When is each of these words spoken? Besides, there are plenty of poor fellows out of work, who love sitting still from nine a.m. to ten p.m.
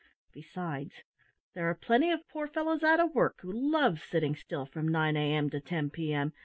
Besides, 0.33 1.03
there 1.53 1.69
are 1.69 1.75
plenty 1.75 2.09
of 2.11 2.27
poor 2.27 2.47
fellows 2.47 2.81
out 2.81 2.99
of 2.99 3.13
work, 3.13 3.41
who 3.41 3.51
love 3.53 3.99
sitting 4.09 4.35
still 4.35 4.65
from 4.65 4.87
nine 4.87 5.15
a.m. 5.15 5.51
to 5.51 5.59
ten 5.59 5.91
p.m. 5.91 6.33